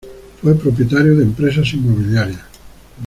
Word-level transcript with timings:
Fue 0.41 0.55
propietario 0.55 1.15
de 1.15 1.25
empresas 1.25 1.71
inmobiliarias. 1.73 2.41